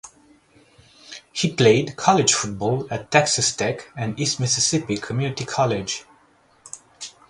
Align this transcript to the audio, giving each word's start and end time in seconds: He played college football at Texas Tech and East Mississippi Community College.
He 1.31 1.53
played 1.53 1.95
college 1.95 2.33
football 2.33 2.87
at 2.91 3.11
Texas 3.11 3.55
Tech 3.55 3.91
and 3.95 4.19
East 4.19 4.39
Mississippi 4.39 4.97
Community 4.97 5.45
College. 5.45 6.05